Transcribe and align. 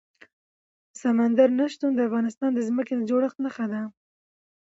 سمندر 1.01 1.49
نه 1.59 1.65
شتون 1.73 1.91
د 1.95 1.99
افغانستان 2.09 2.49
د 2.53 2.59
ځمکې 2.67 2.93
د 2.95 3.01
جوړښت 3.09 3.37
نښه 3.43 3.65
ده. 3.71 3.81